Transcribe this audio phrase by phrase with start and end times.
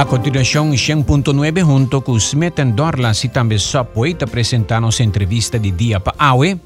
[0.00, 5.72] A continuación, 100.9 junto con Smith and Dorlas y también Subway te presentamos entrevista de
[5.72, 6.58] día para AWE.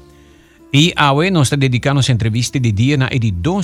[0.71, 3.59] E AWE nós está dedicando a entrevista de dia na edição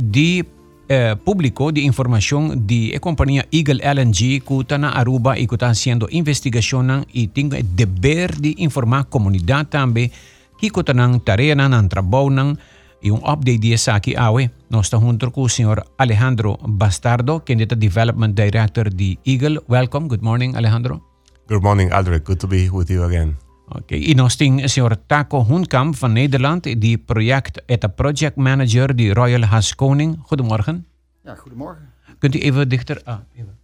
[0.00, 0.46] de
[0.88, 5.56] eh, público de informação de a companhia Eagle LNG que está na Aruba e que
[5.56, 10.10] está fazendo investigação e tem o dever de informar a comunidade também
[10.56, 12.56] que está na tarefa, na trabalho,
[13.04, 14.50] um update disso aqui awe.
[14.70, 19.60] Nós estamos junto com o senhor Alejandro Bastardo, que é o Development Director de Eagle.
[19.68, 20.08] Welcome.
[20.08, 21.02] Good morning, Alejandro.
[21.48, 22.24] Good morning, Aldrich.
[22.24, 23.36] Good to be with you again.
[23.68, 24.10] Oké, okay.
[24.10, 24.36] en ons
[24.72, 30.18] senhor Taco Hoenkamp van Nederland, die project, het de project manager, die Royal Haskoning.
[30.22, 30.86] Goedemorgen.
[31.24, 31.92] Ja, goedemorgen.
[32.18, 33.00] Kunt u even dichter?
[33.04, 33.54] Ah, even.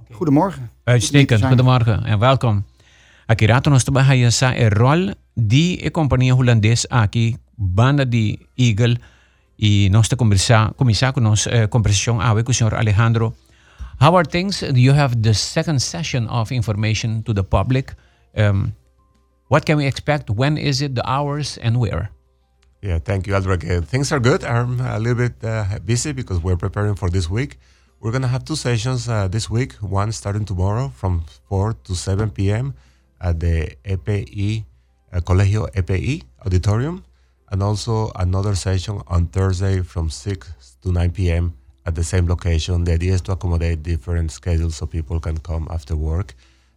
[0.00, 0.16] Okay.
[0.16, 0.70] Goedemorgen.
[0.84, 2.64] Uitstekend, goedemorgen en welkom.
[3.28, 8.96] Akirato nos trabaja sa e rol di e companhia holandesa aqui banda de Eagle
[9.58, 13.34] e nós estamos conversar, começar com nossa uh, conversação com o senhor Alejandro.
[14.00, 14.60] How are things?
[14.62, 17.92] Do you have the second session of information to the public.
[18.34, 18.72] Um,
[19.50, 20.30] what can we expect?
[20.30, 20.94] When is it?
[20.94, 22.08] The hours and where?
[22.80, 23.62] Yeah, thank you, Aldrich.
[23.62, 24.42] Uh, things are good.
[24.42, 27.58] I'm a little bit uh, busy because we're preparing for this week.
[28.00, 31.94] We're going to have two sessions uh, this week, one starting tomorrow from 4 to
[31.94, 32.72] 7 p.m.
[33.20, 34.64] at the EPI,
[35.12, 37.04] uh, Colegio EPI Auditorium
[37.50, 41.54] and also another session on Thursday from 6 to 9 p.m.
[41.86, 42.84] at the same location.
[42.84, 46.34] The idea is to accommodate different schedules so people can come after work.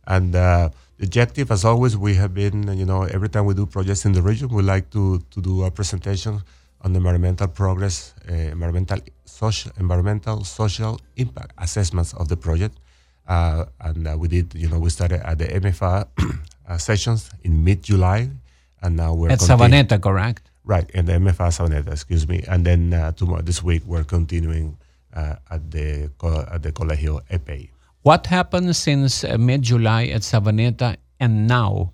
[0.07, 3.65] And uh, the objective, as always, we have been, you know, every time we do
[3.65, 6.41] projects in the region, we like to, to do a presentation
[6.81, 12.77] on environmental progress, uh, environmental, social, environmental, social impact assessments of the project.
[13.31, 16.05] Uh, and uh, we did, you know, we started at the MFA
[16.67, 18.27] uh, sessions in mid-July,
[18.81, 20.51] and now we're at Savaneta, correct?
[20.65, 22.43] Right, in the MFA Savaneta, excuse me.
[22.49, 24.77] And then uh, tomorrow, this week, we're continuing
[25.15, 26.11] uh, at the
[26.51, 27.71] at the Colegio EPI.
[28.01, 31.93] What happened since uh, mid-July at Savaneta and now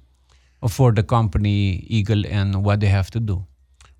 [0.67, 3.45] for the company Eagle and what they have to do?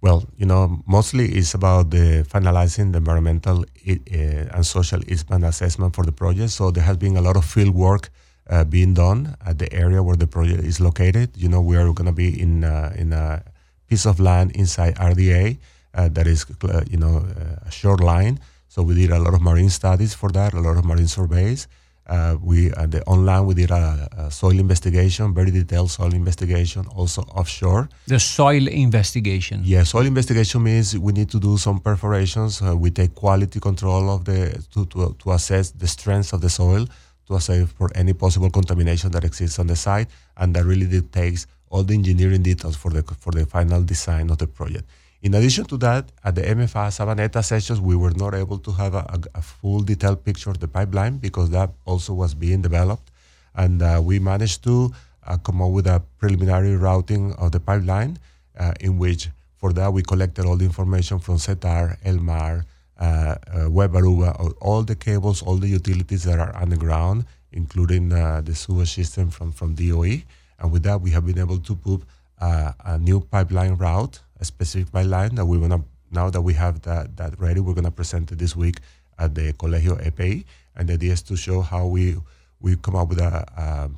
[0.02, 5.96] Well, you know, mostly it's about the finalizing the environmental uh, and social impact assessment
[5.96, 6.52] for the project.
[6.52, 8.10] So there has been a lot of field work
[8.50, 11.32] uh, being done at the area where the project is located.
[11.36, 13.44] You know, we are going to be in uh, in a
[13.88, 15.58] piece of land inside RDA
[15.96, 18.40] uh, that is, uh, you know, uh, a shoreline.
[18.68, 21.68] So we did a lot of marine studies for that, a lot of marine surveys.
[22.08, 26.86] Uh, we uh, the online we did a, a, soil investigation, very detailed soil investigation,
[26.96, 27.90] also offshore.
[28.08, 29.62] The soil investigation.
[29.66, 32.62] Yeah, soil investigation means we need to do some perforations.
[32.62, 36.50] Uh, we take quality control of the to, to to assess the strength of the
[36.50, 36.86] soil,
[37.28, 40.08] to assess for any possible contamination that exists on the site,
[40.38, 44.38] and that really takes all the engineering details for the for the final design of
[44.38, 44.86] the project.
[45.24, 48.94] In addition to that, at the MFA Savaneta sessions, we were not able to have
[48.94, 53.10] a, a, full detailed picture of the pipeline because that also was being developed,
[53.56, 54.94] and uh, we managed to
[55.26, 58.20] uh, come up with a preliminary routing of the pipeline,
[58.60, 62.66] uh, in which for that we collected all the information from Setar, Elmar,
[63.00, 68.42] uh, uh, Web Aruba, all the cables, all the utilities that are underground, including uh,
[68.42, 70.22] the sewer system from from DOE.
[70.60, 72.02] And with that, we have been able to put
[72.40, 77.18] a new pipeline route, a specific pipeline that we're gonna now that we have that
[77.18, 78.80] that ready, we're gonna present it this week
[79.20, 80.46] at the Colegio EPI.
[80.76, 82.18] And the idea is to show how we
[82.60, 83.90] we come up with a a,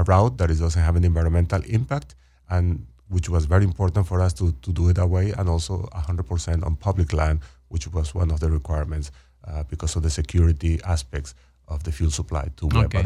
[0.00, 2.14] a route that is doesn't have an environmental impact
[2.48, 5.88] and which was very important for us to, to do it that way, and also
[5.94, 9.10] 100% on public land, which was one of the requirements
[9.46, 11.34] uh, because of the security aspects
[11.68, 13.04] of the fuel supply to okay.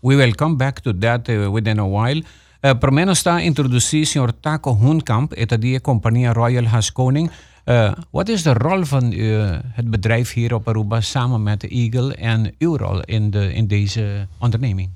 [0.00, 2.20] We will come back to that uh, within a while.
[2.62, 7.26] Uh, per me sta introductie signor Taco Hoenkamp, et die compagnie Royal Haskoning.
[7.66, 12.14] Uh, wat is de rol van uh, het bedrijf hier op Aruba samen met Eagle
[12.14, 14.90] en uw rol in, de, in deze onderneming?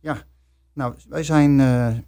[0.00, 0.22] Ja,
[0.72, 1.60] nou, wij zijn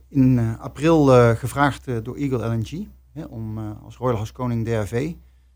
[0.08, 1.06] in april
[1.36, 5.12] gevraagd door Eagle LNG hè, om als Royal Haskoning DRV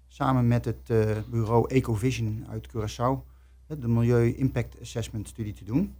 [0.08, 0.92] samen met het
[1.30, 3.24] bureau Ecovision uit Curaçao
[3.66, 5.94] de Milieu Impact Assessment studie te doen.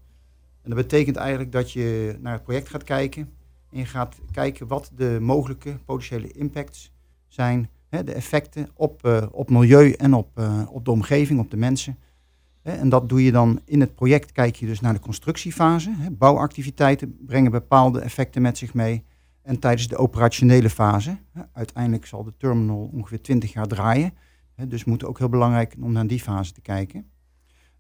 [0.63, 3.31] En dat betekent eigenlijk dat je naar het project gaat kijken
[3.71, 6.93] en je gaat kijken wat de mogelijke potentiële impacts
[7.29, 11.51] zijn, hè, de effecten op, uh, op milieu en op, uh, op de omgeving, op
[11.51, 11.99] de mensen.
[12.63, 15.95] En dat doe je dan in het project, kijk je dus naar de constructiefase.
[16.13, 19.05] Bouwactiviteiten brengen bepaalde effecten met zich mee.
[19.43, 21.17] En tijdens de operationele fase,
[21.53, 24.13] uiteindelijk zal de terminal ongeveer 20 jaar draaien.
[24.67, 27.11] Dus moet ook heel belangrijk om naar die fase te kijken.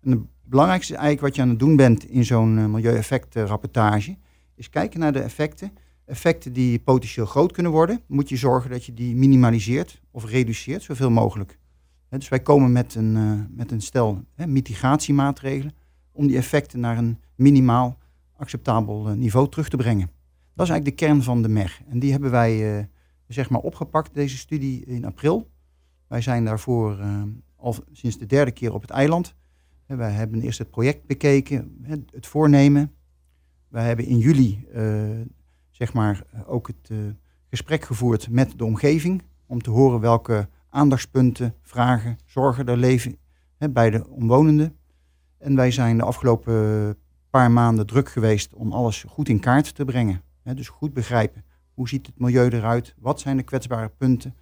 [0.02, 4.16] En het belangrijkste eigenlijk wat je aan het doen bent in zo'n uh, milieueffectenrapportage,
[4.54, 5.72] is kijken naar de effecten.
[6.04, 10.82] Effecten die potentieel groot kunnen worden, moet je zorgen dat je die minimaliseert of reduceert
[10.82, 11.58] zoveel mogelijk.
[12.08, 15.74] dus wij komen met een, uh, met een stel mitigatiemaatregelen
[16.12, 17.98] om die effecten naar een minimaal
[18.36, 20.10] acceptabel niveau terug te brengen.
[20.54, 21.80] Dat is eigenlijk de kern van de MEG.
[21.88, 22.88] En die hebben wij
[23.28, 25.50] zeg maar opgepakt, deze studie, in april.
[26.06, 26.98] Wij zijn daarvoor
[27.56, 29.34] al sinds de derde keer op het eiland.
[29.96, 32.92] Wij hebben eerst het project bekeken, het voornemen.
[33.68, 34.66] Wij hebben in juli
[35.70, 36.90] zeg maar, ook het
[37.48, 39.22] gesprek gevoerd met de omgeving.
[39.46, 43.16] Om te horen welke aandachtspunten, vragen, zorgen er leven
[43.56, 44.76] hè, bij de omwonenden.
[45.38, 46.96] En wij zijn de afgelopen
[47.30, 50.22] paar maanden druk geweest om alles goed in kaart te brengen.
[50.42, 51.44] Hè, dus goed begrijpen.
[51.74, 52.94] Hoe ziet het milieu eruit?
[52.98, 54.34] Wat zijn de kwetsbare punten?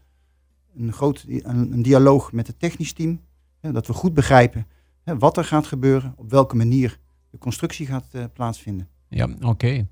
[0.76, 3.20] Een, groot, een, een dialoog met het technisch team.
[3.60, 4.66] Hè, dat we goed begrijpen
[5.08, 6.14] hè, wat er gaat gebeuren.
[6.16, 6.98] Op welke manier
[7.30, 8.88] de constructie gaat uh, plaatsvinden.
[9.08, 9.86] Ja, oké.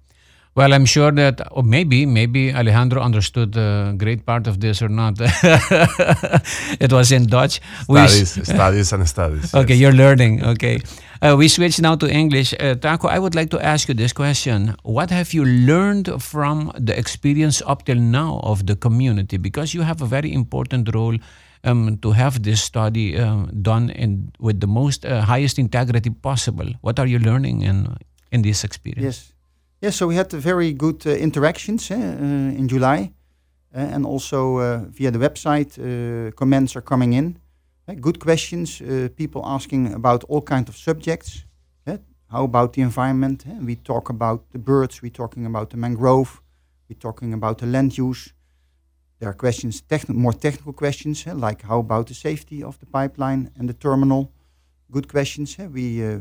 [0.53, 4.91] Well, I'm sure that, or maybe, maybe Alejandro understood a great part of this or
[4.91, 5.21] not.
[6.87, 7.61] it was in Dutch.
[7.83, 9.55] Studies, we, studies and studies.
[9.55, 9.81] Okay, yes.
[9.81, 10.43] you're learning.
[10.43, 10.81] Okay.
[11.21, 12.55] Uh, we switch now to English.
[12.55, 14.75] Uh, Taco, I would like to ask you this question.
[14.83, 19.37] What have you learned from the experience up till now of the community?
[19.37, 21.19] Because you have a very important role
[21.65, 26.67] um, to have this study um, done in, with the most uh, highest integrity possible.
[26.81, 27.97] What are you learning in,
[28.31, 29.05] in this experience?
[29.05, 29.33] Yes.
[29.83, 33.13] Yes, so we had very good uh, interactions uh, in July.
[33.75, 35.77] Uh, and also via the website,
[36.35, 37.37] comments are coming in.
[38.01, 38.83] good questions,
[39.17, 41.45] people asking about all kinds of subjects.
[42.29, 43.45] How about the environment?
[43.63, 46.43] We talk about the birds, we're talking about the mangrove,
[46.89, 48.33] we're talking about the land use.
[49.19, 53.69] There are questions, more technical questions, like how about the safety of the pipeline and
[53.69, 54.31] the terminal?
[54.91, 55.57] Good questions.
[55.59, 56.21] We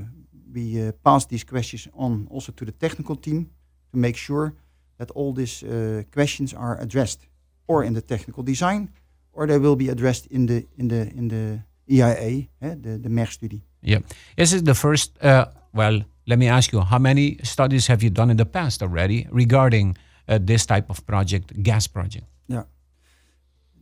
[0.55, 3.49] we uh, pass these questions on also to the technical team
[3.91, 4.53] to make sure
[4.97, 7.27] that all these uh, questions are addressed,
[7.67, 8.89] or in the technical design,
[9.33, 13.09] or they will be addressed in the in the in the EIA, eh, the the
[13.09, 13.61] MER study.
[13.81, 13.99] Yeah,
[14.35, 15.11] this is the first.
[15.21, 18.81] Uh, well, let me ask you, how many studies have you done in the past
[18.81, 19.97] already regarding
[20.27, 22.25] uh, this type of project, gas project?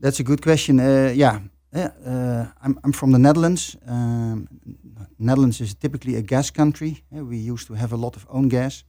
[0.04, 0.80] That's a good question.
[0.80, 1.40] Uh, yeah,
[1.74, 3.78] uh, I'm, I'm from the Netherlands.
[3.88, 4.48] Um,
[5.18, 7.06] Netherlands is typically a gas country.
[7.10, 8.84] we used to have a lot of own gas.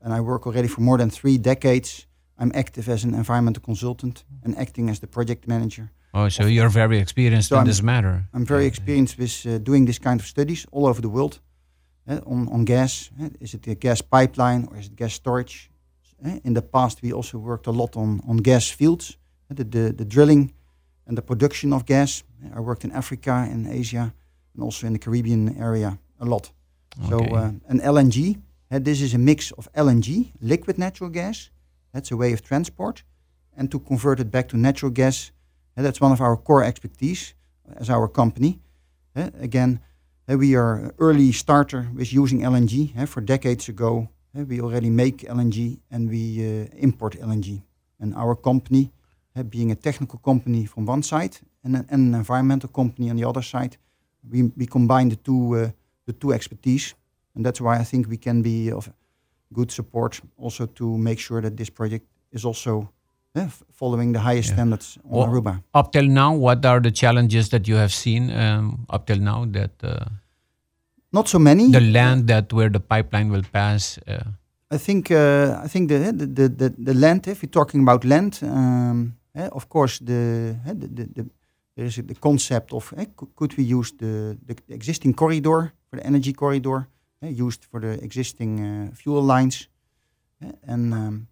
[0.00, 2.06] And I work already for more than three decades.
[2.38, 5.90] I'm active as an environmental consultant and acting as the project manager.
[6.14, 8.28] Oh, so you're very experienced so in I'm, this matter.
[8.32, 11.40] I'm very experienced with uh, doing this kind of studies all over the world
[12.08, 13.10] uh, on, on gas.
[13.20, 15.68] Uh, is it a gas pipeline or is it gas storage?
[16.44, 19.16] in the past, we also worked a lot on, on gas fields,
[19.48, 20.52] the, the, the drilling
[21.06, 22.22] and the production of gas.
[22.54, 24.12] I worked in Africa, in Asia,
[24.54, 26.52] and also in the Caribbean area a lot.
[26.98, 27.08] Okay.
[27.08, 31.50] So, uh, an LNG, uh, this is a mix of LNG, liquid natural gas,
[31.92, 33.02] that's a way of transport,
[33.56, 35.32] and to convert it back to natural gas,
[35.76, 37.34] uh, that's one of our core expertise
[37.76, 38.60] as our company.
[39.14, 39.80] Uh, again,
[40.30, 42.96] uh, we are early starter with using LNG.
[42.96, 47.62] Uh, for decades ago, we already make LNG and we import LNG.
[47.98, 48.92] And our company
[49.48, 53.24] being a technical company from one side and an, and an environmental company on the
[53.28, 53.76] other side,
[54.30, 55.70] we, we combine the two, uh,
[56.06, 56.94] the two expertise.
[57.34, 58.90] And that's why I think we can be of
[59.52, 62.90] good support also to make sure that this project is also
[63.34, 64.54] uh, following the highest yeah.
[64.54, 65.62] standards on well, Aruba.
[65.74, 69.46] Up till now, what are the challenges that you have seen um, up till now
[69.46, 69.70] that...
[69.82, 70.04] Uh,
[71.12, 71.70] Not so many.
[71.70, 73.98] The land that where the pipeline will pass...
[74.06, 74.22] Uh,
[74.72, 77.26] I think uh, I think the, the the the land.
[77.26, 81.30] If you're talking about land, um, of course, the, the, the, the,
[81.76, 82.92] there is the concept of
[83.36, 86.88] could we use the, the existing corridor for the energy corridor
[87.22, 89.68] used for the existing fuel lines
[90.66, 91.28] and um,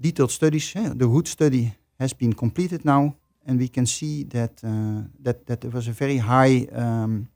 [0.00, 0.72] detailed studies.
[0.72, 5.60] the Hood study has been completed now, and we can see that uh, that that
[5.60, 7.28] there was a very high um,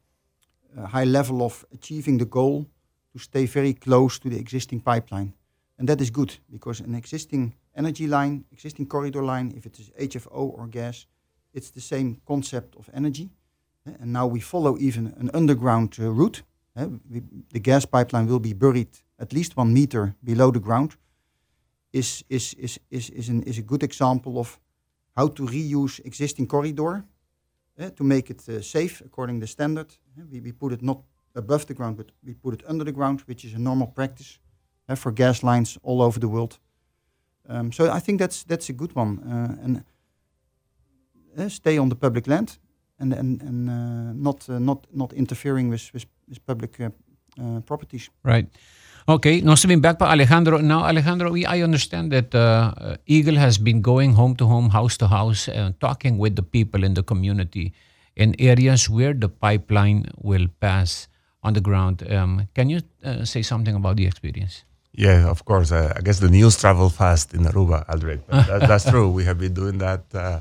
[0.86, 2.66] high level of achieving the goal
[3.12, 5.32] to stay very close to the existing pipeline,
[5.78, 9.90] and that is good because an existing energy line, existing corridor line, if it is
[9.90, 11.06] HFO or gas,
[11.54, 13.30] it's the same concept of energy.
[13.86, 16.42] Uh, and now we follow even an underground uh, route.
[16.76, 18.88] Uh, we, the gas pipeline will be buried
[19.18, 20.96] at least one meter below the ground.
[21.92, 24.58] Is, is, is, is, is, an, is a good example of
[25.14, 27.04] how to reuse existing corridor
[27.78, 29.94] uh, to make it uh, safe according to the standard.
[30.30, 31.02] We, we put it not
[31.34, 34.38] above the ground, but we put it under the ground, which is a normal practice
[34.96, 36.58] for gas lines all over the world.
[37.48, 39.84] Um, so I think that's that's a good one, uh, and
[41.38, 42.58] uh, stay on the public land,
[42.98, 46.90] and and and uh, not uh, not not interfering with with, with public uh,
[47.40, 48.10] uh, properties.
[48.24, 48.46] Right.
[49.08, 50.58] Okay, now stepping back by Alejandro.
[50.58, 52.34] Now, Alejandro, we, I understand that
[53.06, 55.48] Eagle has been going home to home, house to house,
[55.80, 57.72] talking with the people in the community
[58.14, 61.08] in areas where the pipeline will pass.
[61.42, 62.02] on the ground.
[62.10, 64.64] Um, can you uh, say something about the experience?
[64.94, 65.72] Yeah, of course.
[65.72, 68.20] Uh, I guess the news travel fast in Aruba, Aldrich.
[68.28, 69.08] That, that's true.
[69.10, 70.40] We have been doing that uh,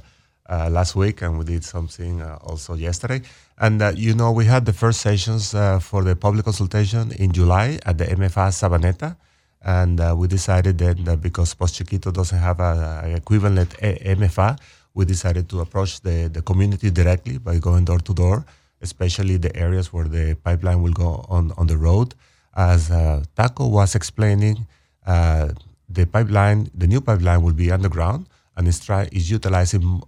[0.50, 3.22] uh, last week, and we did something uh, also yesterday.
[3.58, 7.32] And uh, you know, we had the first sessions uh, for the public consultation in
[7.32, 9.16] July at the MFA Savaneta,
[9.64, 14.60] and we decided then that because Pos Chiquito doesn't have an equivalent MFA,
[14.94, 18.44] we decided to approach the, the community directly by going door to door,
[18.82, 22.16] especially the areas where the pipeline will go on, on the road
[22.56, 24.68] as uh, Taco was explaining,
[25.06, 25.50] uh,
[25.90, 30.02] the pipeline, the new pipeline will be underground, and it's try is utilizing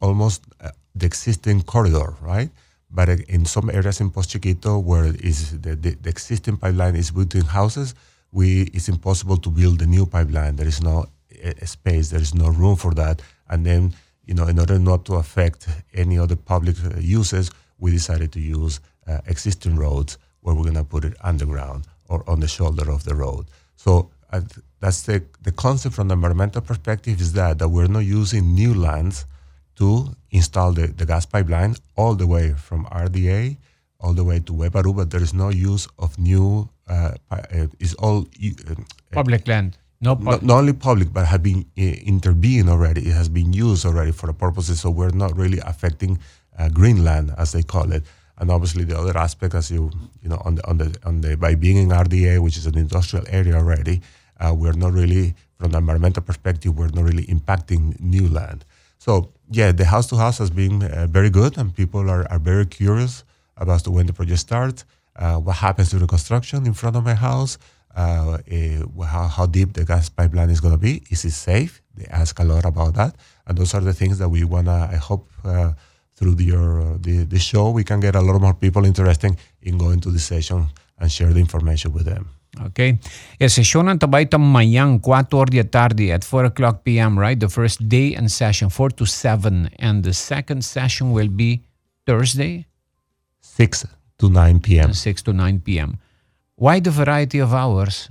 [0.00, 2.50] almost uh, the existing corridor, right?
[2.90, 6.96] But uh, in some areas in Pos Chiquito, where is the, the, the, existing pipeline
[6.96, 7.94] is between houses,
[8.32, 10.56] we it's impossible to build a new pipeline.
[10.56, 11.06] There is no
[11.44, 13.94] uh, space, there is no room for that, and then
[14.26, 18.40] you know, in order not to affect any other public uh, uses, we decided to
[18.40, 18.80] use
[19.26, 23.14] existing roads where we're going to put it underground or on the shoulder of the
[23.14, 23.46] road.
[23.76, 24.40] So uh,
[24.80, 28.72] that's the, the concept from the environmental perspective is that, that we're not using new
[28.72, 29.26] lands
[29.76, 33.58] to install the, the gas pipeline all the way from RDA
[34.00, 35.08] all the way to Web Aruba.
[35.10, 38.74] There is no use of new, uh, uh, it's all uh,
[39.12, 39.76] public land.
[40.00, 43.08] No not, not, only public, but have been uh, intervened already.
[43.08, 44.80] It has been used already for the purposes.
[44.80, 46.18] So we're not really affecting
[46.56, 48.04] uh, green land, as they call it
[48.38, 49.90] and obviously the other aspect, as you
[50.22, 52.78] you know, on the on the on the by being in RDA, which is an
[52.78, 54.00] industrial area already,
[54.40, 58.64] uh, we're not really from the environmental perspective, we're not really impacting new land.
[58.98, 62.38] So yeah, the house to house has been uh, very good, and people are, are
[62.38, 63.24] very curious
[63.56, 64.84] about when the project starts,
[65.16, 67.58] uh, what happens during construction in front of my house,
[67.96, 71.82] uh, eh, how, how deep the gas pipeline is going to be, is it safe?
[71.96, 73.16] They ask a lot about that,
[73.46, 74.88] and those are the things that we wanna.
[74.92, 75.72] I hope uh,
[76.18, 79.78] through the, uh, the, the show, we can get a lot more people interested in
[79.78, 80.66] going to the session
[80.98, 82.28] and share the information with them.
[82.58, 82.98] Okay.
[83.38, 87.38] E session ang tabay mayang 4 de tarde at 4 o'clock p.m., right?
[87.38, 89.70] The first day and session, 4 to 7.
[89.78, 91.62] And the second session will be
[92.04, 92.66] Thursday?
[93.40, 93.86] 6
[94.18, 94.92] to 9 p.m.
[94.92, 95.98] 6 to 9 p.m.
[96.56, 98.10] Why the variety of hours?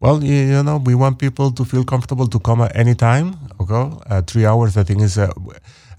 [0.00, 3.38] Well, you know, we want people to feel comfortable to come at any time.
[3.60, 4.76] Okay, uh, three hours.
[4.76, 5.30] I think is uh,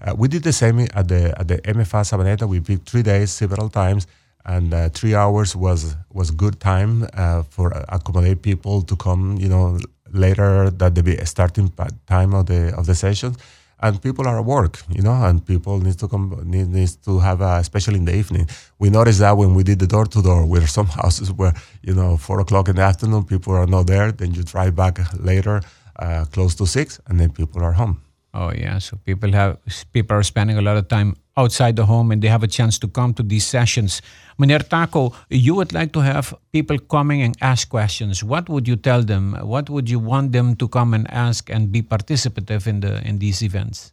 [0.04, 2.46] uh, we did the same at the at the MFA Savaneta.
[2.46, 4.06] We picked three days, several times,
[4.44, 9.36] and uh, three hours was was good time uh, for accommodate people to come.
[9.38, 9.78] You know,
[10.12, 11.72] later that the starting
[12.06, 13.38] time of the of the sessions,
[13.80, 14.82] and people are at work.
[14.90, 18.14] You know, and people need to come need, needs to have, a, especially in the
[18.14, 18.48] evening.
[18.78, 21.94] We noticed that when we did the door to door, where some houses where you
[21.94, 24.12] know four o'clock in the afternoon, people are not there.
[24.12, 25.62] Then you drive back later,
[25.98, 28.02] uh, close to six, and then people are home.
[28.36, 29.58] Oh yeah, so people have
[29.92, 32.80] people are spending a lot of time outside the home and they have a chance
[32.80, 34.02] to come to these sessions.
[34.38, 38.24] Meneer Taco, you would like to have people coming and ask questions.
[38.24, 39.34] What would you tell them?
[39.40, 43.20] What would you want them to come and ask and be participative in the in
[43.20, 43.92] these events?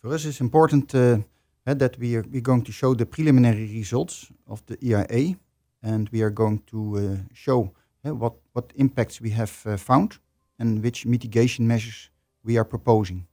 [0.00, 1.18] For us, it's important uh,
[1.66, 5.36] that we are we're going to show the preliminary results of the EIA,
[5.82, 7.72] and we are going to uh, show
[8.06, 10.18] uh, what what impacts we have uh, found
[10.58, 12.10] and which mitigation measures
[12.46, 13.26] we are proposing.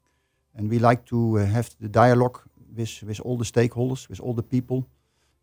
[0.56, 2.40] And we like to uh, have the dialogue
[2.76, 4.88] with, with all the stakeholders, with all the people,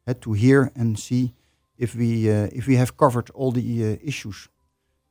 [0.07, 1.33] uh, to hear and see
[1.79, 4.49] if we, uh, if we have covered all the uh, issues.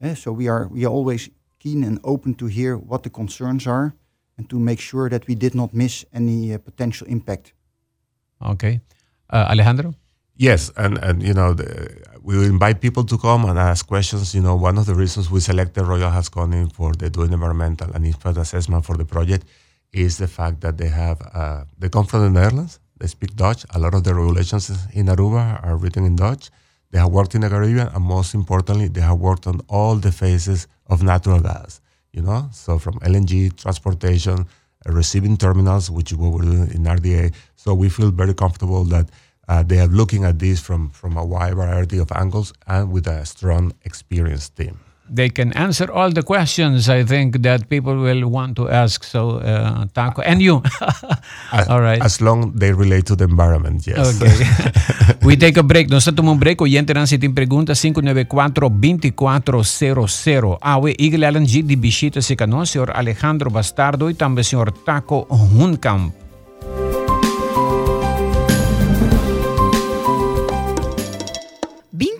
[0.01, 3.67] Uh, so we are, we are always keen and open to hear what the concerns
[3.67, 3.93] are
[4.37, 7.53] and to make sure that we did not miss any uh, potential impact.
[8.41, 8.81] Okay.
[9.31, 9.93] Alejandro?
[10.39, 14.33] Yes, and, and you know, the, we invite people to come and ask questions.
[14.33, 18.05] You know, one of the reasons we selected Royal Haskoning for the doing environmental and
[18.05, 19.45] impact assessment for the project
[19.91, 23.65] is the fact that they have, uh, they come from the Netherlands, they speak Dutch.
[23.75, 26.51] A lot of the regulations in Aruba are written in Dutch.
[26.91, 30.13] They have worked in the Caribbean, and most importantly, they have worked on all the
[30.13, 31.81] phases of natural gas.
[32.13, 34.45] You know, so from LNG, transportation,
[34.85, 37.33] receiving terminals, which is what we're doing in RDA.
[37.57, 39.09] So we feel very comfortable that
[39.49, 43.07] uh, they are looking at this from, from a wide variety of angles and with
[43.07, 44.79] a strong, experienced team.
[45.11, 49.03] They can answer all the questions I think that people will want to ask.
[49.03, 50.61] So, uh, Taco, and you.
[51.67, 51.99] all right.
[51.99, 54.21] As long they relate to the environment, yes.
[54.21, 54.37] Okay.
[55.25, 55.89] We take a break.
[55.89, 56.61] Nós estamos um break.
[56.61, 60.59] Oyente dan sitin pergunta 594-2400.
[60.61, 62.91] Awe Eagle LNG di bisita si kano, Sr.
[62.93, 64.71] Alejandro Bastardo e também Sr.
[64.85, 66.28] Taco Hoenkamp.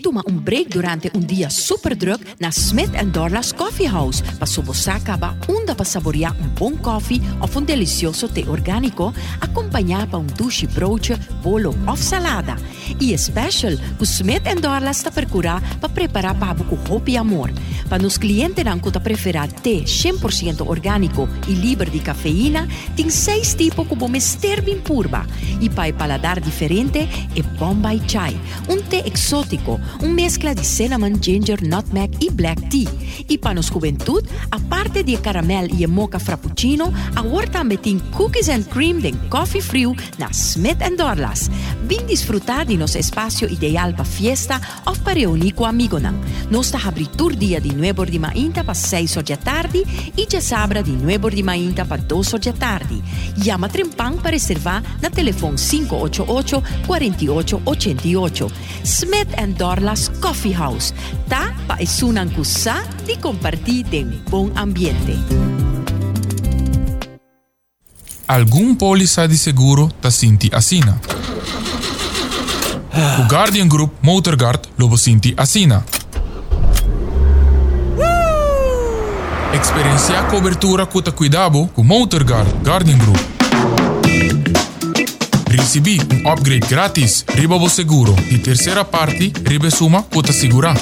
[0.09, 5.35] Toma un break durante un día super druk na Smit Dorla's Coffee House pa subosakaba
[5.47, 10.65] unda pa saborear un buon coffee of un delicioso tè organico accompagnato pa un douche
[10.65, 12.57] broodje, bolo of salada.
[12.97, 17.51] E special, ku Smit and Dorlas ta percura pa preparar para buku hopi amor.
[17.87, 23.09] Para nos clientes dan ku ta prefera té 100% orgánico e livre de cafeína, tem
[23.09, 25.27] seis tipos ku bomester bin purba.
[25.61, 28.33] E para paladar diferente, e Bombay Chai,
[28.69, 32.87] un té exótico, un mezcla de cinnamon, ginger, nutmeg e black tea.
[33.27, 38.63] E para nos juventud, aparte de caramel e mocha frappuccino, agora também tem cookies and
[38.63, 41.49] cream de coffee frio na Smith and Dorlas.
[41.85, 46.15] Vim disfrutar de nosso espaço ideal para fiesta ou para reunir com amigo não.
[46.49, 49.83] Nós está abrindo dia de 9 de mainta para 6 da tarde
[50.15, 53.03] e já sabra de 9 de mainta para 2 da tarde.
[53.37, 58.51] Llama Trempang para reservar na telefone 588 4888.
[58.83, 59.88] Smith and Dorlas
[60.19, 60.93] Coffee House.
[61.27, 65.17] Tá para esunan kusa de compartir de bom ambiente.
[68.27, 71.01] Algum póliza de seguro ta sinti asina.
[73.19, 75.83] O Guardian Group Motorguard lobo sinti asina.
[79.53, 84.58] Experiencia cobertura cuta cuidado com Motorguard Guardian Group.
[85.49, 90.75] Recebi um upgrade grátis riba o seguro e terceira parte riba suma cuta segura.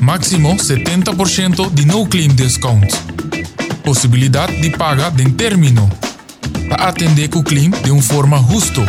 [0.00, 2.88] Máximo 70% de no claim discount.
[3.84, 5.90] Possibilidade de paga de término.
[6.68, 8.82] Para atender o claim de uma forma justa.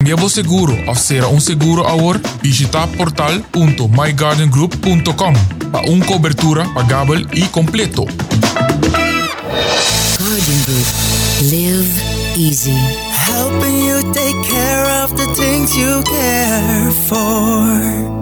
[0.00, 5.32] Cambia seguro será um seguro agora, visita portal.myguardiangroup.com
[5.70, 8.04] para uma cobertura pagável e completo.
[10.20, 10.86] Guardian Group.
[11.42, 12.00] Live
[12.36, 13.07] easy.
[13.34, 18.18] Helping you take care of the things you care for.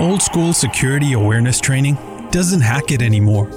[0.00, 1.96] Old school security awareness training
[2.30, 3.48] doesn't hack it anymore.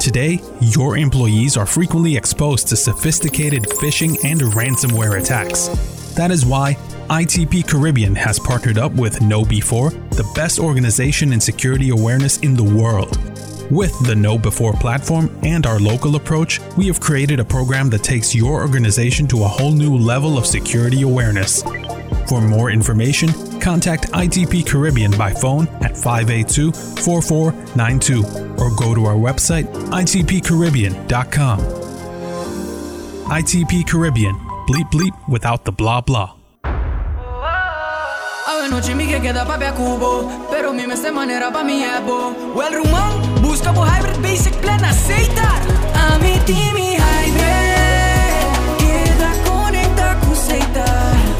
[0.00, 5.68] Today, your employees are frequently exposed to sophisticated phishing and ransomware attacks.
[6.14, 6.74] That is why
[7.08, 12.64] ITP Caribbean has partnered up with KnowBe4, the best organization in security awareness in the
[12.64, 13.18] world.
[13.72, 18.34] With the KnowBe4 platform and our local approach, we have created a program that takes
[18.34, 21.62] your organization to a whole new level of security awareness.
[22.28, 23.30] For more information,
[23.62, 31.60] contact ITP Caribbean by phone at 582 4492 or go to our website itpcaribbean.com.
[33.30, 34.34] ITP Caribbean,
[34.68, 36.41] bleep bleep without the blah blah.
[38.62, 40.28] Ave noche mi que queda papi a cubo.
[40.48, 45.60] Pero mi esta manera pa mi ebo Well rumón, busca por hybrid basic plan aceitar
[45.94, 47.42] A mi y hybrid.
[48.78, 50.84] Queda conecta com seita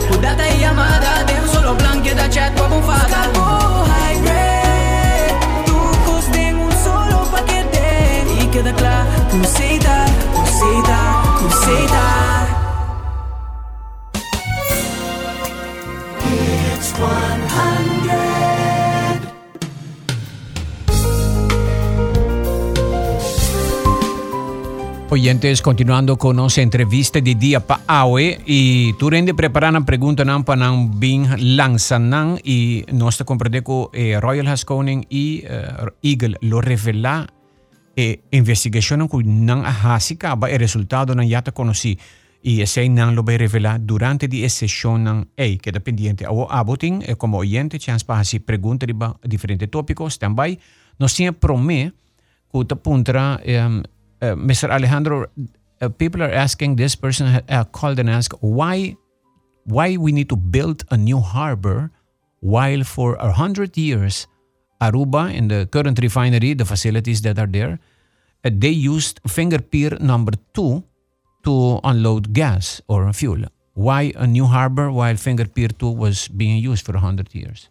[0.09, 5.65] Por data e llamada De un solo plan queda chat com almofada Por hybrid.
[5.67, 8.25] Tu coste en un solo paquete.
[8.41, 10.99] Y queda claro, com seita, com seita,
[11.39, 12.52] com seita
[25.13, 30.57] Oyentes, continuando con nuestra entrevista de día para hoy, y tú rende preparan pregunta para
[30.57, 37.27] nan bin lanzanan y nuestro comprende que eh, Royal Haskoning y uh, Eagle lo revela
[37.95, 40.17] eh, investigación que nan hasi
[40.49, 41.99] el resultado nan ya te conocí.
[42.43, 47.03] Y ese nan lo a revelar durante di sesión nan hey, queda pendiente o aboting
[47.07, 50.59] e como oyente chance pa hasi pregunta di diferente tópicos também
[50.99, 51.93] nos tinha promé
[52.53, 53.83] que te puntra um,
[54.21, 54.71] uh, Mr.
[54.71, 55.31] Alejandro,
[55.81, 58.97] uh, people are asking this person uh, called and asked why
[59.65, 61.91] why we need to build a new harbor
[62.41, 64.27] while for a hundred years
[64.83, 67.79] Aruba and the current refinery, the facilities that are there,
[68.45, 70.83] uh, they used finger pier number two
[71.45, 73.45] to unload gas or fuel.
[73.75, 77.69] Why a new harbor while finger pier two was being used for a hundred years?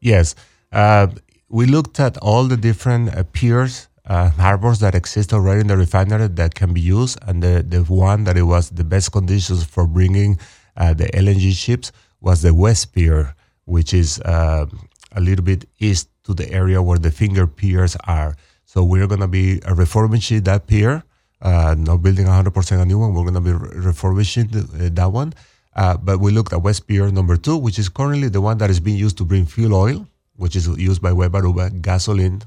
[0.00, 0.34] Yes.
[0.72, 1.08] Uh,
[1.48, 5.76] we looked at all the different uh, piers, uh, harbors that exist already in the
[5.76, 9.64] refinery that can be used, and the, the one that it was the best conditions
[9.64, 10.38] for bringing
[10.76, 14.66] uh, the LNG ships was the West Pier, which is uh,
[15.12, 18.36] a little bit east to the area where the finger piers are.
[18.64, 21.02] So we're going to be uh, refurbishing that pier,
[21.42, 23.14] uh, not building 100% a new one.
[23.14, 25.32] We're going to be re- refurbishing the, uh, that one.
[25.74, 28.70] Uh, but we looked at West Pier number two, which is currently the one that
[28.70, 32.42] is being used to bring fuel oil, which is used by Web Aruba, gasoline,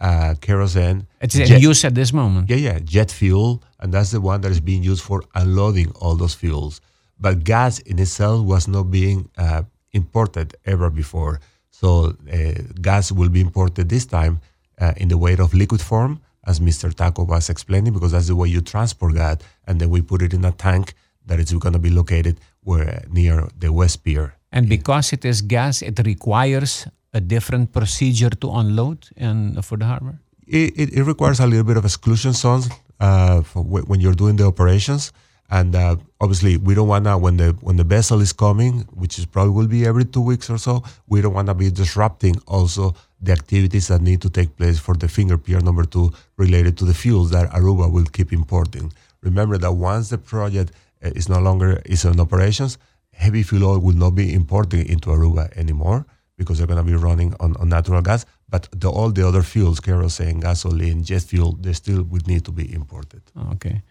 [0.00, 1.06] uh, kerosene.
[1.20, 2.48] It's in use at this moment.
[2.50, 6.14] yeah, yeah, jet fuel, and that's the one that is being used for unloading all
[6.14, 6.80] those fuels.
[7.20, 9.62] But gas in itself was not being uh,
[9.92, 11.40] imported ever before.
[11.70, 14.40] So uh, gas will be imported this time
[14.80, 16.94] uh, in the way of liquid form, as Mr.
[16.94, 19.42] Taco was explaining, because that's the way you transport that.
[19.66, 20.94] and then we put it in a tank
[21.26, 24.34] that is going to be located where near the West Pier.
[24.52, 29.84] And because it is gas, it requires a different procedure to unload and for the
[29.84, 30.20] harbor.
[30.46, 32.68] It, it, it requires a little bit of exclusion zones
[33.00, 35.12] uh, when you're doing the operations.
[35.50, 39.26] And uh, obviously, we don't wanna when the when the vessel is coming, which is
[39.26, 40.82] probably will be every two weeks or so.
[41.06, 45.08] We don't wanna be disrupting also the activities that need to take place for the
[45.08, 48.92] finger pier number two related to the fuels that Aruba will keep importing.
[49.22, 50.72] Remember that once the project
[51.04, 52.78] uh, is no longer is in operations,
[53.12, 56.06] heavy fuel oil will not be importing into Aruba anymore
[56.36, 58.26] because they're going to be running on, on natural gas.
[58.48, 62.52] But the, all the other fuels, kerosene, gasoline, jet fuel, they still would need to
[62.52, 63.22] be imported.
[63.52, 63.82] Okay.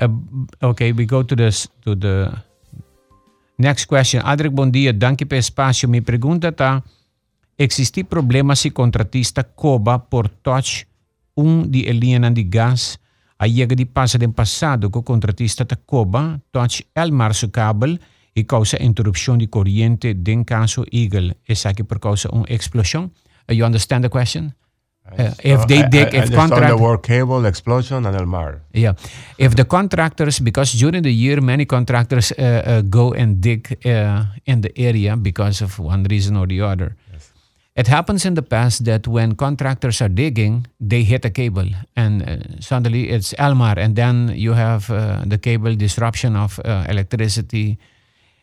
[0.00, 0.08] Uh,
[0.62, 1.50] okay, we go to the,
[1.84, 2.32] to the
[3.58, 4.22] next question.
[4.24, 4.92] Adric, bom dia.
[4.92, 5.88] Danke per espaço.
[5.88, 6.82] Me pergunta tá,
[7.58, 10.86] existi problema se contratista Coba por touch
[11.36, 12.98] um de linha de gás
[13.38, 17.98] a chega di passa del passato con contratista ta Coba touch el marso kabel
[18.34, 23.10] e causa interrupção de corrente den caso Eagle sa che per causa un explosión.
[23.48, 24.54] Uh, you understand the question?
[25.18, 28.60] If they dig, I, I if contract, the word cable, explosion, and Elmar.
[28.72, 28.94] Yeah.
[29.38, 34.24] If the contractors, because during the year many contractors uh, uh, go and dig uh,
[34.46, 36.96] in the area because of one reason or the other.
[37.12, 37.32] Yes.
[37.74, 42.22] It happens in the past that when contractors are digging, they hit a cable and
[42.22, 47.78] uh, suddenly it's Elmar, and then you have uh, the cable disruption of uh, electricity.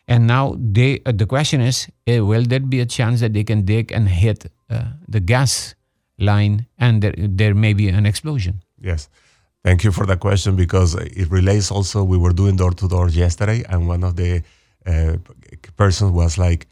[0.08, 3.43] And now they, uh, the question is, uh, will there be a chance that they
[3.43, 5.75] can dig and hit uh, the gas
[6.19, 8.62] line and there, there may be an explosion?
[8.79, 9.10] Yes.
[9.63, 12.03] Thank you for the question because it relates also.
[12.03, 14.41] We were doing door to door yesterday, and one of the
[14.86, 15.17] uh,
[15.75, 16.67] persons was like,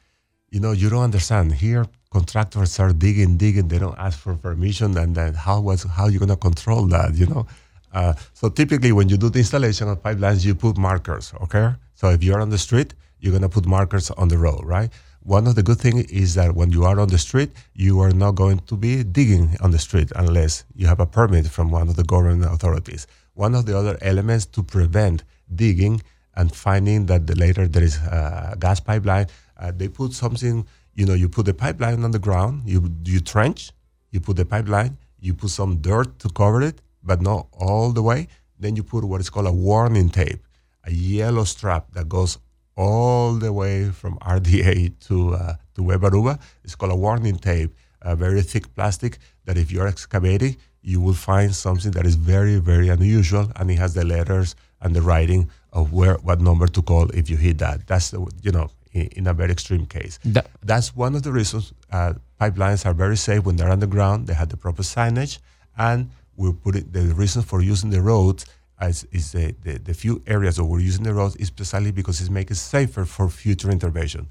[0.52, 1.52] you know, you don't understand.
[1.54, 3.68] Here, contractors are digging, digging.
[3.68, 7.16] They don't ask for permission, and then how was how you gonna control that?
[7.16, 7.48] You know.
[7.94, 11.34] Uh, so typically, when you do the installation of pipelines, you put markers.
[11.42, 11.74] Okay.
[11.94, 14.92] So if you're on the street, you're gonna put markers on the road, right?
[15.28, 18.13] One of the good things is that when you are on the street, you are
[18.13, 21.90] not going to be digging on the street unless you have a permit from one
[21.90, 23.08] of the government authorities.
[23.34, 26.02] One of the other elements to prevent digging
[26.38, 30.66] and finding that the later there is a gas pipeline, uh, they put something.
[30.94, 33.74] You know, you put the pipeline on the ground, you you trench,
[34.12, 38.02] you put the pipeline, you put some dirt to cover it, but not all the
[38.02, 38.30] way.
[38.58, 40.40] Then you put what is called a warning tape,
[40.86, 42.38] a yellow strap that goes
[42.78, 46.40] all the way from RDA to uh, to Web Aruba.
[46.63, 51.13] It's called a warning tape, a very thick plastic that if you're excavating, you will
[51.32, 55.50] find something that is very very unusual, and it has the letters and the writing
[55.74, 57.88] of where what number to call if you hit that.
[57.88, 60.20] That's the, you know in, in a very extreme case.
[60.24, 64.28] That- That's one of the reasons uh, pipelines are very safe when they're underground.
[64.28, 65.40] They have the proper signage,
[65.78, 66.94] and we put it.
[66.94, 68.46] The reason for using the roads
[68.80, 72.22] as is the, the, the few areas that we're using the roads is precisely because
[72.22, 74.28] it makes it safer for future intervention.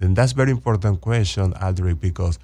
[0.00, 2.38] And that's very important question, Aldrich, because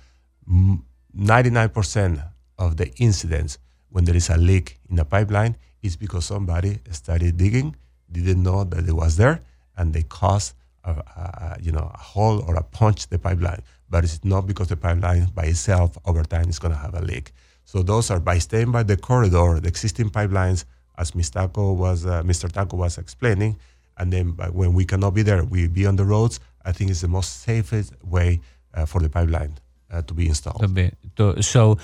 [0.50, 0.82] mm,
[1.16, 2.28] 99%
[2.58, 3.58] of the incidents
[3.90, 7.76] when there is a leak in a pipeline is because somebody started digging,
[8.10, 9.40] didn't know that it was there,
[9.76, 10.54] and they caused
[10.84, 13.62] a, a, you know a hole or a punch the pipeline.
[13.88, 17.02] But it's not because the pipeline by itself over time is going to have a
[17.02, 17.32] leak.
[17.64, 20.64] So those are by staying by the corridor, the existing pipelines,
[20.98, 21.32] as Mr.
[21.32, 22.50] Taco was uh, Mr.
[22.50, 23.56] Taco was explaining,
[23.98, 26.40] and then by when we cannot be there, we be on the roads.
[26.64, 28.40] I think it's the most safest way
[28.74, 29.54] uh, for the pipeline
[29.92, 30.60] uh, to be installed.
[30.60, 31.78] to be to so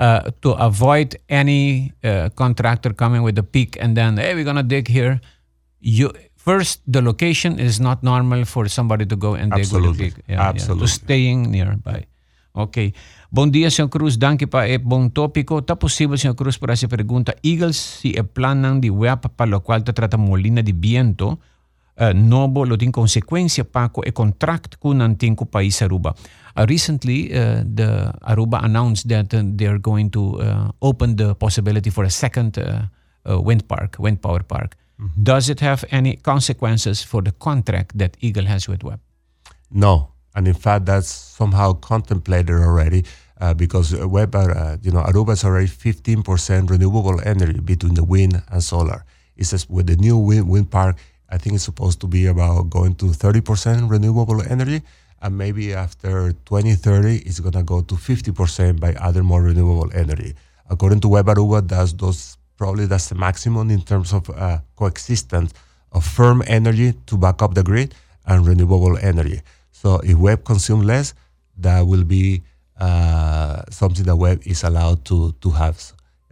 [0.00, 4.62] uh, to avoid any uh, contractor coming with a peak and then hey we're gonna
[4.62, 5.20] dig here
[5.80, 9.76] you first the location is not normal for somebody to go and dig with a
[9.76, 10.10] Absolutely.
[10.10, 10.86] peak Yeah, yeah, Absolutely.
[10.86, 12.04] to staying nearby
[12.54, 12.92] ok
[13.34, 16.86] bom dia senhor Cruz danke pa e bom tópico tá possível senhor Cruz para essa
[16.86, 21.40] pergunta Eagles se é planam de web para o qual te trata molina de viento
[21.98, 26.14] uh, nobo lo tin consequência paco e contract ku antinko país Aruba.
[26.56, 31.90] Uh, recently, uh, the Aruba announced that uh, they're going to uh, open the possibility
[31.90, 32.86] for a second uh,
[33.26, 34.76] uh, wind park, wind power park.
[35.20, 39.00] Does it have any consequences for the contract that Eagle has with Web?
[39.72, 43.02] No, and in fact, that's somehow contemplated already
[43.40, 48.04] uh, because uh, Weber, uh, you know, Aruba is already 15% renewable energy between the
[48.04, 49.04] wind and solar.
[49.36, 50.96] It says with the new wind, wind park,
[51.28, 54.82] I think it's supposed to be about going to 30% renewable energy,
[55.20, 60.34] and maybe after 2030, it's going to go to 50% by other more renewable energy.
[60.70, 65.52] According to Web Aruba, that's those probably that's the maximum in terms of uh, coexistence
[65.92, 67.94] of firm energy to back up the grid
[68.26, 69.40] and renewable energy.
[69.72, 71.14] So if web consume less,
[71.58, 72.42] that will be
[72.84, 75.78] uh, something that web is allowed to to have.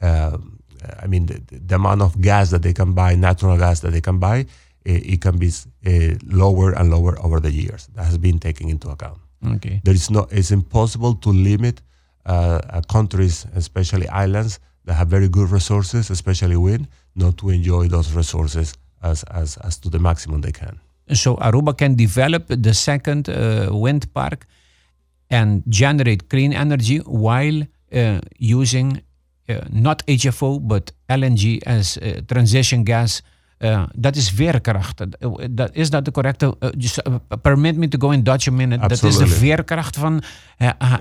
[0.00, 0.58] Um,
[1.04, 1.36] I mean, the,
[1.70, 4.38] the amount of gas that they can buy, natural gas that they can buy,
[4.84, 5.50] it, it can be
[5.86, 7.88] uh, lower and lower over the years.
[7.94, 9.18] That has been taken into account.
[9.54, 9.80] Okay.
[9.84, 10.26] There is no.
[10.30, 11.76] It's impossible to limit
[12.26, 17.88] uh, uh, countries, especially islands that have very good resources, especially wind, not to enjoy
[17.88, 20.74] those resources as as, as to the maximum they can.
[21.22, 24.46] So Aruba can develop the second uh, wind park
[25.32, 29.02] and generate clean energy while uh, using
[29.46, 33.22] uh, not HFO but LNG as uh, transition gas.
[33.58, 35.04] Uh, dat is veerkracht.
[35.50, 36.56] Dat, is dat de correcte?
[36.60, 38.88] Uh, just, uh, permit me to go in Dutch a minute.
[38.88, 40.22] Dat is de veerkracht van,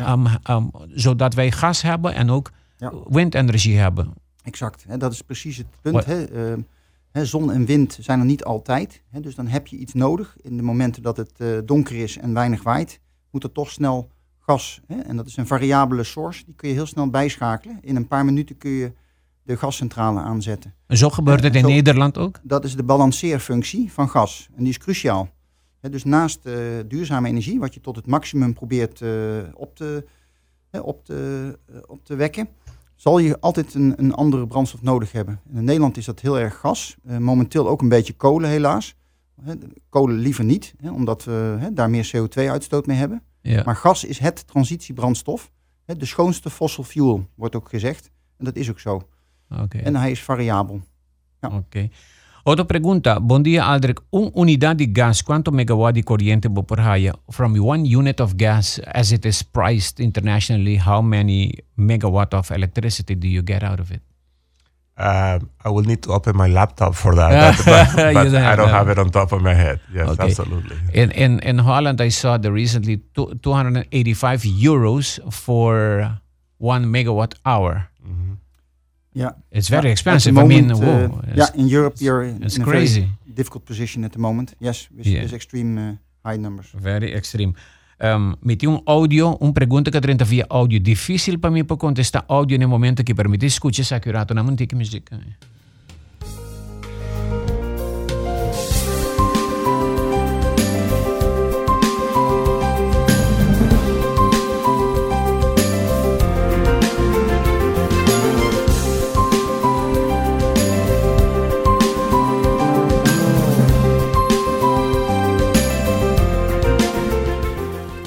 [0.10, 2.94] um, um, zodat wij gas hebben en ook Ja.
[3.10, 4.14] windenergie hebben.
[4.44, 5.96] Exact, hè, dat is precies het punt.
[5.96, 6.26] Wat- Hè.
[7.12, 9.02] Hè, zon en wind zijn er niet altijd.
[9.10, 10.36] Hè, dus dan heb je iets nodig.
[10.42, 13.00] In de momenten dat het eh, donker is en weinig waait,
[13.32, 14.10] moet er toch snel
[14.52, 14.82] gas.
[14.88, 15.00] Hè.
[15.00, 17.78] En dat is een variabele source, die kun je heel snel bijschakelen.
[17.82, 18.94] In een paar minuten kun je
[19.44, 20.74] de gascentrale aanzetten.
[20.88, 22.40] Zo gebeurt het in Zo- Nederland ook.
[22.44, 24.50] Dat is de balanceerfunctie van gas.
[24.56, 25.30] En die is cruciaal.
[25.82, 26.54] Dus naast eh,
[26.88, 29.10] duurzame energie, wat je tot het maximum probeert eh,
[29.54, 30.06] op, te,
[30.82, 32.48] op, te, eh, op te wekken,
[32.96, 35.40] zal je altijd een, een andere brandstof nodig hebben.
[35.50, 36.96] En in Nederland is dat heel erg gas.
[37.20, 38.96] Momenteel ook een beetje kolen helaas.
[39.90, 43.24] Kolen liever niet, omdat we daar meer CO2-uitstoot mee hebben.
[43.42, 43.64] Ja.
[43.66, 45.52] Maar gas is het transitiebrandstof.
[45.86, 48.12] De schoonste fossil fuel, wordt ook gezegd.
[48.38, 49.02] En dat is ook zo.
[49.50, 49.78] Oké.
[49.78, 50.82] En hij is variabel.
[51.42, 51.88] Ok.
[52.44, 53.20] Outra pergunta.
[53.20, 54.02] Bom dia, Aldrich.
[54.10, 57.12] Um unidade de gas, quanto megawatt de corriente por?
[57.28, 63.18] From one unit of gas, as it is priced internationally, how many megawatt of electricity
[63.18, 64.02] do you get out of it?
[65.02, 68.56] Um, I will need to open my laptop for that, but, but, but don't I
[68.56, 68.74] don't that.
[68.80, 69.80] have it on top of my head.
[69.94, 70.24] Yes, Okay.
[70.24, 70.78] absolutely.
[70.94, 76.20] In, in, in Holland, I saw the recently two, 285 euros for
[76.60, 77.88] one megawatt hour.
[79.14, 80.32] Yeah, It's very Ja, expensive.
[80.32, 81.20] at the I mean, moment, whoa.
[81.20, 83.02] uh, yeah, in Europe you're in, it's in a crazy.
[83.02, 84.54] very difficult position at the moment.
[84.60, 85.24] Yes, with, Yeah.
[85.24, 85.96] with extreme uh,
[86.30, 86.68] high numbers.
[86.74, 87.54] Very extreme.
[88.02, 90.80] Um, meti um áudio, um pergunta que trenta via áudio.
[90.80, 94.76] Difícil para mim para contestar áudio no momento que permite escutar essa accurato na música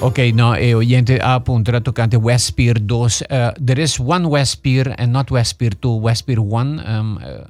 [0.05, 3.23] Ok, no, e oyente ha apuntado tocante West Pier 2.
[3.27, 6.79] Uh, there is one West Pier and not West Pier 2, West Pier 1.
[6.85, 7.47] Um, uh,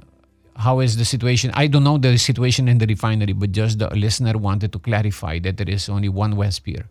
[0.55, 1.51] how is the situation?
[1.53, 5.37] I don't know the situation in the refinery, but just the listener wanted to clarify
[5.39, 6.87] that there is only one West Pier.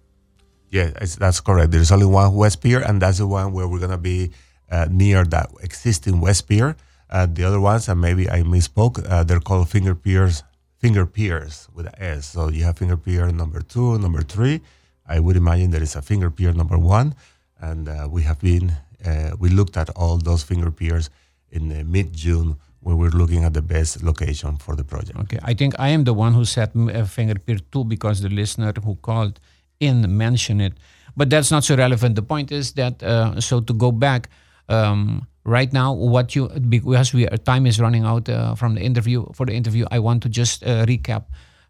[0.68, 1.70] Yeah, it's, that's correct.
[1.70, 4.32] There's only one West Pier, and that's the one where we're gonna be
[4.70, 6.76] uh, near that existing West Pier.
[7.08, 10.42] Uh, the other ones, and maybe I misspoke, uh, they're called finger piers,
[10.76, 12.26] finger piers with an S.
[12.26, 14.60] So you have finger pier number two, number three.
[15.06, 17.14] I would imagine there is a finger pier number one,
[17.60, 18.72] and uh, we have been
[19.04, 21.10] uh, we looked at all those finger piers
[21.50, 25.18] in uh, mid June when we're looking at the best location for the project.
[25.18, 28.28] Okay, I think I am the one who said uh, finger pier 2 because the
[28.28, 29.40] listener who called
[29.80, 30.74] in mentioned it.
[31.16, 32.16] But that's not so relevant.
[32.16, 34.28] The point is that, uh, so to go back,
[34.68, 38.82] um, right now, what you, because we, our time is running out uh, from the
[38.82, 41.24] interview, for the interview, I want to just uh, recap.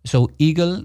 [0.04, 0.84] So Eagle,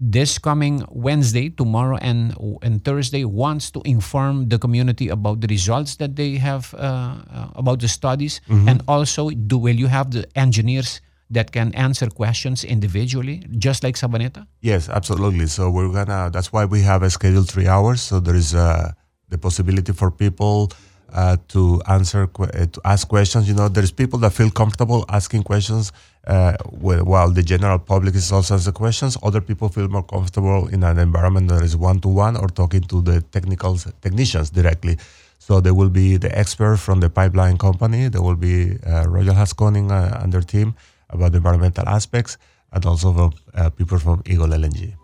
[0.00, 5.96] this coming Wednesday, tomorrow and, and Thursday, wants to inform the community about the results
[5.96, 8.40] that they have, uh, uh, about the studies.
[8.48, 13.94] And also, do will you have the engineers that can answer questions individually, just like
[13.94, 14.46] Savaneta?
[14.62, 15.46] Yes, absolutely.
[15.46, 16.30] So we're gonna.
[16.32, 18.00] That's why we have a scheduled three hours.
[18.02, 18.92] So there is uh,
[19.28, 20.72] the possibility for people
[21.12, 23.48] uh, to answer uh, to ask questions.
[23.48, 25.92] You know, there's people that feel comfortable asking questions,
[26.26, 29.16] uh, while the general public is also asking questions.
[29.22, 32.82] Other people feel more comfortable in an environment that is one to one or talking
[32.82, 34.98] to the technical technicians directly.
[35.38, 38.08] So there will be the expert from the pipeline company.
[38.08, 40.74] There will be uh, Royal Haskoning uh, and their team
[41.08, 42.38] about the environmental aspects,
[42.72, 44.94] and also from, uh, people from Eagle LNG.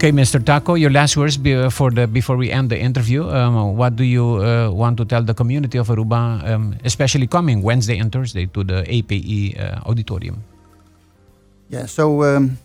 [0.00, 0.42] Okay, Mr.
[0.42, 3.28] Taco, your last words be- for the before we end the interview.
[3.28, 7.60] Um, what do you uh, want to tell the community of Aruba, um, especially coming
[7.60, 10.42] Wednesday and Thursday to the APE uh, auditorium?
[11.68, 12.56] Yeah, so um,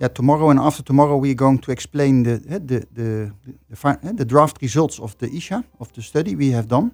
[0.00, 3.32] yeah, tomorrow and after tomorrow we're going to explain the eh, the the
[3.70, 6.92] the, eh, the draft results of the ESIA of the study we have done,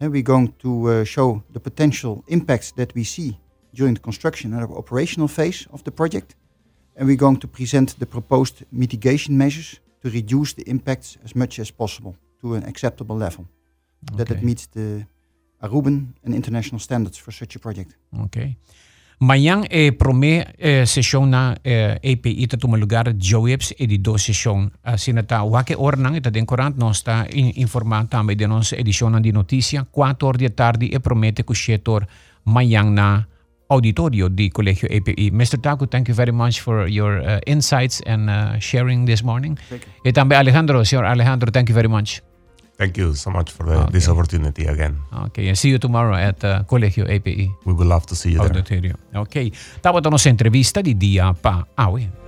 [0.00, 3.38] and we're going to uh, show the potential impacts that we see
[3.72, 6.36] during the construction and operational phase of the project,
[6.96, 11.58] and we're going to present the proposed mitigation measures to reduce the impacts as much
[11.58, 13.46] as possible to an acceptable level,
[14.16, 14.44] that it Okay.
[14.44, 15.06] meets the
[15.62, 17.96] Aruban and international standards for such a project.
[18.24, 18.56] Okay.
[19.20, 24.70] Mayang e prome eh, session na eh, API ta tumalugar Joeps e di do session
[24.84, 28.72] uh, sinata wake or nang ita den corant non sta in, informata me de nos
[28.72, 32.04] edition di notizia 4 ore di tardi e promete cuscetor
[32.42, 33.26] Mayang na
[33.68, 35.30] auditorio di Colegio API.
[35.30, 35.60] Mr.
[35.60, 39.58] Taco, thank you very much for your uh, insights and uh, sharing this morning.
[40.02, 41.04] E tambe Alejandro, Sr.
[41.04, 42.22] Alejandro, thank you very much.
[42.76, 44.98] Thank you so much for the, this opportunity again.
[45.26, 47.48] Okay, and see you tomorrow at uh, Colegio API.
[47.64, 48.50] We would love to see you there.
[48.50, 48.98] Auditorio.
[49.14, 52.23] Ok, tapos ito sa entrevista di Dia Pa Awe.